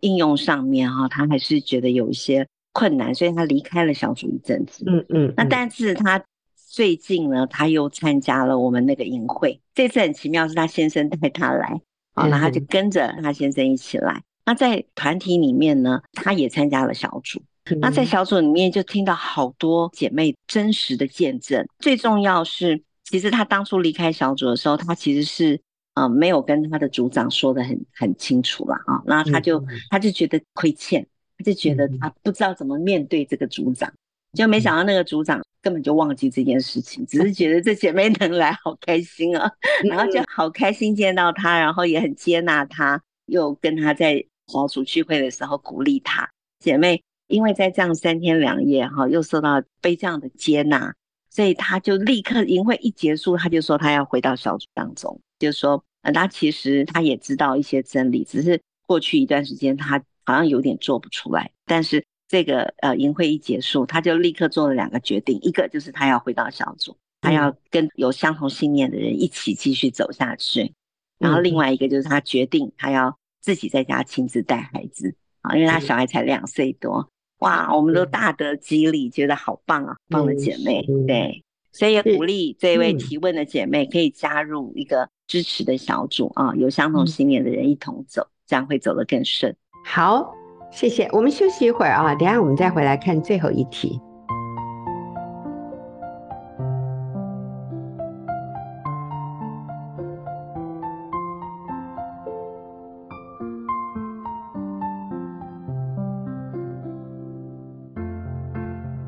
[0.00, 4.82] 应用上面哈、啊，她还是觉得有一些困难，所以她离开了小组一阵子。
[4.86, 5.34] 嗯嗯，嗯。
[5.36, 6.24] 那但是她
[6.72, 11.82] 最近呢，他又参加了我们那个营会，这次很奇妙，是他先生带他来
[12.14, 14.22] 啊，那她就跟着他先生一起来。
[14.46, 17.42] 那在团体里面呢，他也参加了小组。
[17.78, 21.62] 那在小组里面就听到好多姐妹真实的见证。
[21.78, 25.60] 最重要是，其实她当初离开小组的时候，她其实是
[25.92, 29.02] 呃没有跟她的组长说的很很清楚了啊。
[29.04, 31.06] 然后她就她就觉得亏欠，
[31.36, 33.92] 她就觉得她不知道怎么面对这个组长，
[34.36, 39.50] 就没想到那个组长根本就忘记这件事情，只是觉得这姐妹能来好开心啊，
[39.84, 46.28] 然后就好开心见到她，然后也很接纳她，又跟她在小组聚会的时候鼓励她
[46.58, 47.02] 姐妹。
[47.28, 50.94] 因为在这样三天两夜哈，又受到被这样的接纳，
[51.30, 61.50] 所以她就立刻营会一结束，她就说她要回到小组当中，就是说，她其实她也知道一些真理，只是过去一段时间她好像有点做不出来。
[61.64, 70.72] 但是这个呃营会一结束，他就立刻做了两个决定，一个就是他要回到小组，他要跟有相同信念的人一起继续走下去，
[71.18, 77.06] 然后另外一个就是他决定他要自己在家亲自带孩子啊，因为他小孩才两岁多。
[77.40, 79.96] 哇，我们都大得激励，觉得好棒啊！
[80.08, 89.54] 棒的姐妹，对，所以也鼓励这位提问的姐妹可以加入一个支持的小组啊，有相同信念的人一同走，这样会走得更顺。
[89.84, 90.32] 好，
[90.72, 91.06] 谢谢。
[91.12, 94.00] 我们休息一会儿啊，等下我们再回来看最后一题。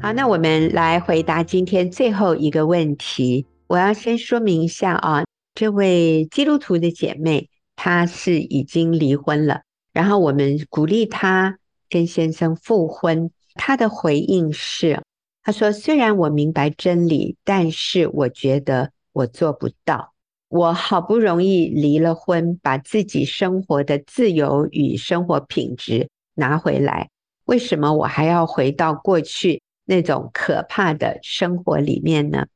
[0.01, 3.47] 好，那我们来回答今天最后一个问题。
[3.67, 9.63] 我要先说明一下啊，这位基督徒的姐妹，她是已经离婚了，
[9.95, 13.31] 然后我们鼓励他跟先生复婚。
[13.55, 15.01] 他的回应是，
[15.43, 20.13] 他说：“虽然我明白真理，但是我觉得我做不到。
[20.49, 27.09] 我好不容易离了婚，把自己生活的自由与生活品质拿回来，
[27.47, 32.47] 为什么我还要回到过去？”那种可怕的生活里面呢？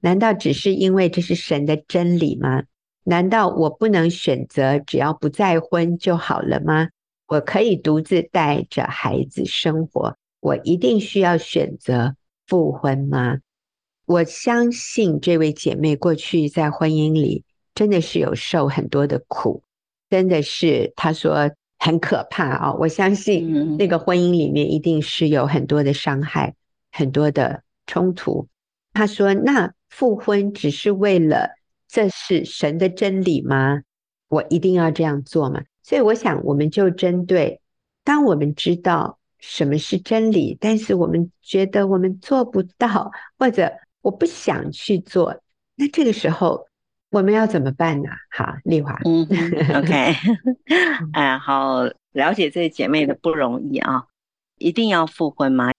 [0.00, 2.62] 难道只是因为这是神的真理吗？
[3.08, 6.88] 难道我不能选择只要不再婚就好了吗？
[7.26, 12.14] 我可以独自带着孩子生活，我一定需要选择
[12.46, 13.38] 复婚吗？
[14.04, 17.44] 我相信这位姐妹过去在婚姻里
[17.74, 19.62] 真的是有受很多的苦，
[20.10, 22.74] 真的是她说很可怕啊！
[22.74, 26.54] 我相信那个婚姻里面一定是有很多的伤害。
[26.90, 28.48] 很多的冲突，
[28.94, 31.50] 她说：“那复婚只是为了
[31.88, 33.82] 这是神的真理吗？
[34.28, 37.60] 我一定要这样做吗？”所以我想，我们就针对，
[38.04, 43.72] 当我们知道什么是真理，但是我们觉得我们做不到，或者
[44.02, 45.40] 我不想去做，
[45.76, 46.66] 那这个时候
[47.10, 48.10] 我们要怎么办呢？
[48.30, 49.26] 好，丽华，嗯
[49.76, 49.94] ，OK，
[51.14, 54.04] 哎、呃，好，了解这个姐妹的不容易啊，
[54.58, 55.72] 一定要复婚吗？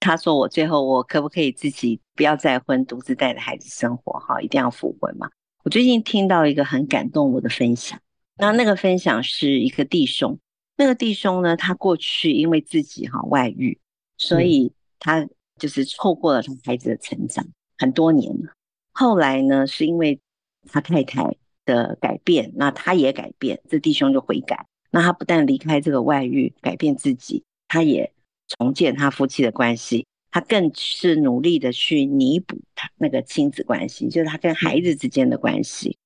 [0.00, 4.18] 她说：“我最后我可不可以自己不要再婚，独自带着孩子生活？
[4.18, 5.30] 哈，一定要复婚嘛？”
[5.64, 8.00] 我最近听到一个很感动我的分享，
[8.36, 10.38] 那那个分享是一个弟兄，
[10.76, 13.78] 那个弟兄呢，他过去因为自己哈外遇，
[14.18, 17.46] 所以他就是错过了他孩子的成长
[17.78, 18.52] 很多年了。
[18.92, 20.20] 后来呢，是因为
[20.68, 24.66] 他太太的改变，那他也改变，这弟兄就悔改。
[24.90, 28.12] 那他不但离开这个外遇，改变自己，他也。
[28.58, 35.96] 重建他夫妻的关系，他更是努力的去弥补他那个亲子关系，就是他跟孩子之间的关系。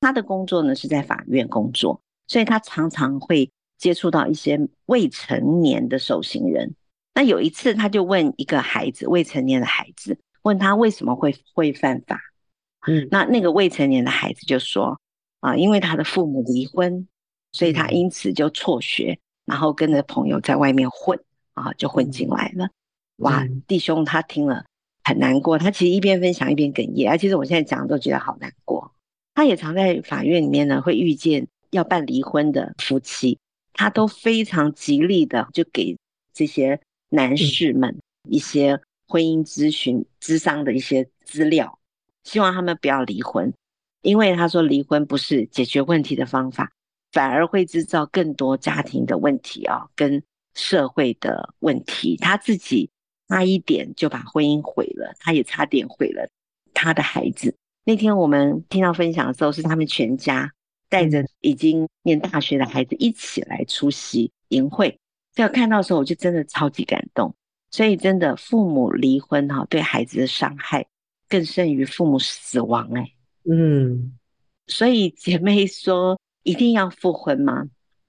[0.00, 6.74] 他的工作呢是在法院工作，所以他常常会接触到一些未成年的受刑人。
[7.14, 12.20] 那有一次，他就问一个孩子，未成年的孩子，问他为什么会会犯法？
[12.86, 15.00] 嗯，那那个未成年的孩子就说
[15.40, 17.08] 啊，因为他的父母离婚，
[17.52, 21.18] 所以他因此就辍学，然后跟着朋友在外面混。
[21.52, 22.70] 啊，就混进来了，
[23.20, 23.46] 哇！
[23.66, 24.64] 弟兄他听了
[25.04, 27.10] 很难过，他其实一边分享一边哽咽。
[27.10, 28.92] 而其实我现在讲都觉得好难过。
[29.34, 33.38] 他也常在法院里面呢，会遇见要办离婚的夫妻，
[33.72, 35.96] 他都非常极力的就给
[36.34, 37.98] 这些男士们
[38.28, 41.78] 一些婚姻咨询、咨商的一些资料，
[42.24, 43.52] 希望他们不要离婚，
[44.02, 46.70] 因为他说离婚不是解决问题的方法，
[47.12, 50.22] 反而会制造更多家庭的问题啊，跟
[50.54, 52.16] 社会的问题。
[52.16, 52.90] 他自己
[53.30, 56.28] 差一点就把婚姻毁了，他也差点毁了
[56.74, 57.56] 他的孩子。
[57.84, 60.52] 那天我们听到分享的时候，是他们全家
[60.88, 64.98] 带着已经念大学的孩子一起来出席营会。
[65.32, 67.34] 在看到的时候，我就真的超级感动。
[67.70, 70.86] 所以，真的父母离婚哈，对孩子的伤害
[71.28, 73.12] 更甚于父母死亡哎。
[73.48, 74.18] 嗯，
[74.66, 77.68] 所以姐妹说一定要复婚吗？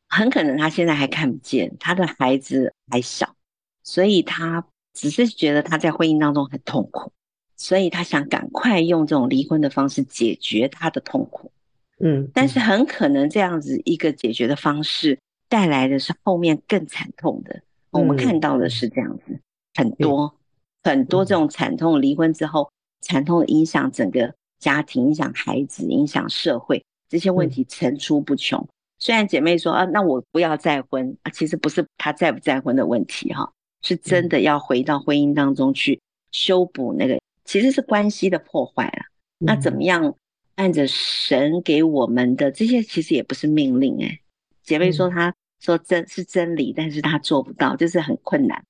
[0.09, 3.35] 很可能她现在还看不见，她的孩子还小，
[3.83, 7.11] 所以她只是觉得他在婚姻当中很痛苦。
[7.57, 11.51] 所以他想赶快用这种离婚的方式解决他的痛苦，
[11.99, 17.61] 嗯，但是很可能这样子一个解决的方式带来的是后面更惨痛的。
[17.91, 19.39] 我们看到的是这样子，
[19.75, 20.33] 很多
[20.81, 22.71] 很多这种惨痛离婚之后，
[23.01, 28.67] 惨痛的影响整个家庭，影响孩子，影响社会，这些问题层出不穷。
[28.97, 35.99] 虽然姐妹说啊，那我不要再婚啊，其实不是他再不再婚的问题哈，是真的要回到婚姻当中去
[36.31, 37.19] 修补那个。
[37.43, 39.05] 其实是关系的破坏啊，
[39.39, 40.15] 那怎么样
[40.55, 44.19] 按着神给我们的这些，其实也不是命令哎。
[44.63, 48.63] 姐妹说她说真是真理，但是她做不到，就是很困难，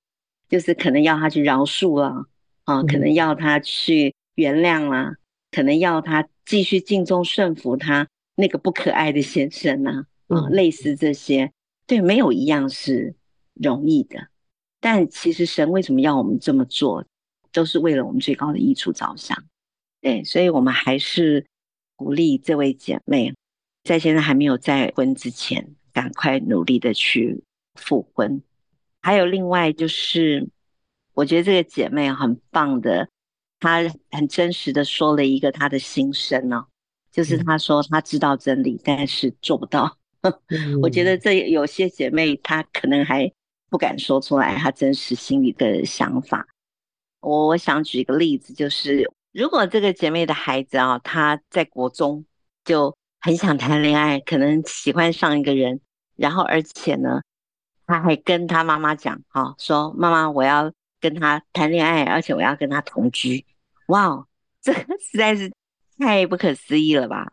[0.49, 2.25] 就是可能要她去饶恕啊，
[2.63, 5.15] 啊，可能要她去原谅啦，
[5.51, 11.51] 可能要她继续敬重顺服她那个不可爱的先生呐，啊，类似这些，
[11.85, 13.13] 对，没有一样是
[13.53, 14.29] 容易的。
[14.81, 17.05] 但其实神为什么要我们这么做？
[17.53, 19.37] 都是为了我们最高的益处着想，
[19.99, 21.45] 对，所以我们还是
[21.97, 23.33] 鼓励这位姐妹，
[23.83, 27.43] 在现在还没有再婚之前，赶快努力的去
[27.75, 28.41] 复婚。
[29.01, 30.47] 还有另外就是，
[31.13, 33.09] 我觉得这个姐妹很棒的，
[33.59, 36.65] 她很真实的说了一个她的心声呢，
[37.11, 39.97] 就是她说她知道真理，但是做不到。
[40.81, 43.29] 我觉得这有些姐妹她可能还
[43.71, 46.45] 不敢说出来她真实心里的想法。
[47.21, 52.25] 我我想举一个例子，就是如果这个姐妹的孩子啊，他在国中
[52.65, 55.79] 就很想谈恋爱，可能喜欢上一个人，
[56.15, 57.21] 然后而且呢，
[57.85, 63.45] 他还跟他妈妈讲，哈，说妈妈，我要跟他谈恋爱，而且我要跟他同居。
[63.87, 64.27] 哇，
[64.61, 65.51] 这实在是
[65.97, 67.31] 太不可思议了吧？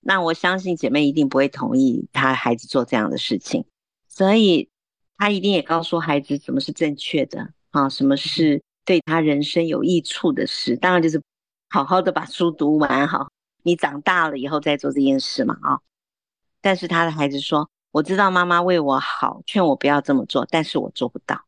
[0.00, 3.64] 那我相信姐妹一定不会同意他孩子做这样的事情，
[4.08, 4.68] 所以
[5.16, 8.62] 他一定也告诉孩子什么是正确的啊，什么是。
[8.84, 11.22] 对他人生有益处的事，当然就是
[11.70, 13.30] 好好的把书读完，哈，
[13.62, 15.78] 你长大了以后再做这件事嘛，啊。
[16.60, 21.44] 但是他的孩子说：“我知道妈妈为我好，劝我不要这么做，但是我做不到。”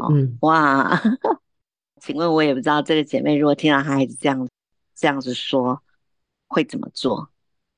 [0.00, 0.98] 哦，嗯，哇，
[2.00, 4.48] 请问我也不知道这个姐妹如果听到她孩子这样
[4.94, 5.82] 这样子说，
[6.46, 7.28] 会怎么做？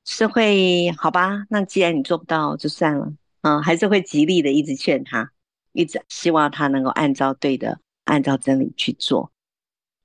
[0.05, 1.45] 是会好吧？
[1.49, 3.11] 那既然你做不到，就算了，
[3.41, 5.31] 嗯，还是会极力的一直劝他，
[5.73, 7.79] 一直希望他能够按照对的。
[8.03, 9.31] 按照真理去做，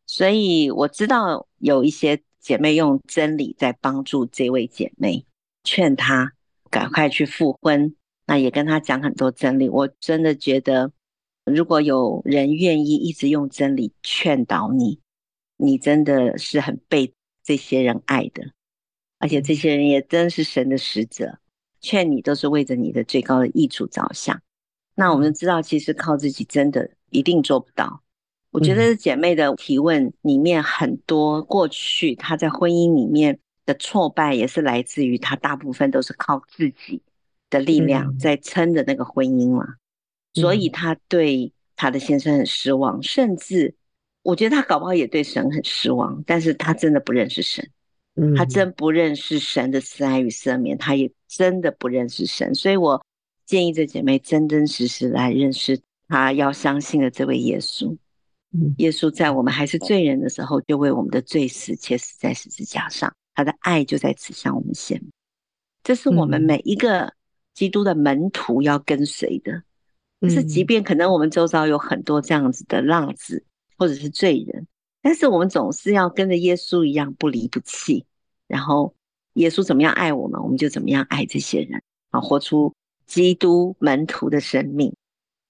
[0.07, 5.25] 所以我知道有一些姐妹用真理在帮助这位姐妹，
[5.65, 6.35] 劝她
[6.71, 7.97] 赶快去复婚。
[8.27, 9.69] 那也跟她讲很多真理。
[9.69, 10.93] 我真的觉得，
[11.47, 15.01] 如果有人愿意一直用真理劝导你，
[15.57, 17.13] 你真的是很被
[17.43, 18.53] 这些人爱的，
[19.19, 21.39] 而且这些人也真是神的使者，
[21.87, 24.41] 劝你都是为着你的最高的益处着想。
[24.95, 26.91] 那我们知道，其实靠自己真的。
[27.11, 28.03] 一定做不到。
[28.51, 37.01] 我觉得姐妹的提问里面很多过去她在婚姻里面的挫败，也是来自于她大部分都是靠自己
[37.49, 39.77] 的力量在撑的那个婚姻嘛。
[40.35, 43.77] 所以她对她的先生很失望，甚至
[44.23, 46.23] 我觉得她搞不好也对神很失望。
[46.27, 47.71] 但是她真的不认识神，
[48.37, 52.55] 她真不认识神的慈爱与赦免，他也真的不认识神。
[52.55, 53.05] 所以我
[53.45, 55.81] 建议这姐妹真真实实来认识。
[56.09, 57.97] 他要相信的这位耶稣，
[58.79, 63.13] 耶稣在我们还是罪人的时候，就为我们的罪死，且死在十字架上。
[63.35, 65.11] 他的爱就在此向我们显明，
[65.83, 67.13] 这是我们每一个
[67.55, 69.65] 基督的门徒要跟随的。
[70.21, 73.45] 就是，即便可能我们周遭有很多这样子的浪子
[73.77, 74.69] 或者是罪人，
[75.03, 78.05] 但是我们总是要跟着耶稣一样不离不弃。
[78.49, 78.95] 然后
[79.35, 82.73] 耶稣怎么样爱我们，我们就怎么样爱这些人啊，活出
[83.07, 84.95] 基督门徒的生命。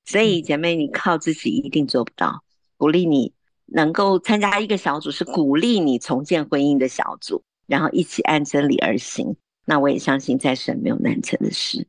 [0.05, 2.43] 所以，姐妹，你靠自己一定做不到。
[2.77, 3.33] 鼓励你
[3.67, 9.37] 能够参加一个小组，是鼓励你重建婚姻的小组，然后一起按真理而行。
[9.65, 11.87] 那我也相信，在神没有难成的事。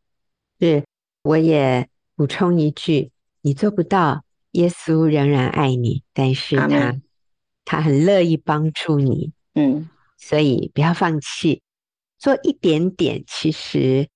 [0.59, 0.83] 是，
[1.21, 6.95] 我也补充一句：你做不到，耶稣仍然爱你，但是他
[7.69, 11.61] 他很乐意帮助你，嗯，所以不要放弃，
[12.17, 14.07] 做一点点，其实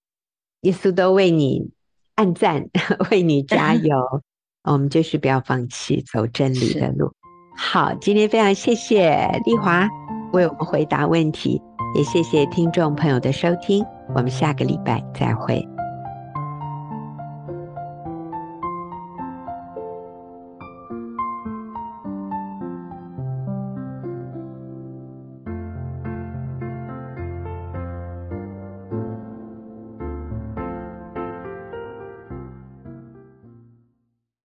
[0.61, 1.71] 耶稣都为你
[2.15, 2.69] 按赞，
[3.11, 4.23] 为你加油。
[4.63, 7.11] 我们就是不要放弃走真理的路。
[7.57, 9.85] 好，今天非常谢谢丽华
[10.31, 11.61] 为我们回答问题，
[11.95, 13.83] 也谢谢听众朋友的收听，
[14.15, 15.80] 我们下个礼拜再会。